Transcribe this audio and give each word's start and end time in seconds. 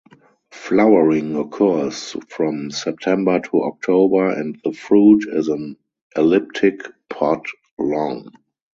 Flowering 0.49 1.35
occurs 1.35 2.17
from 2.27 2.71
September 2.71 3.39
to 3.39 3.61
October 3.61 4.31
and 4.31 4.59
the 4.63 4.71
fruit 4.71 5.27
is 5.31 5.47
an 5.47 5.77
elliptic 6.15 6.81
pod 7.07 7.45
long. 7.77 8.31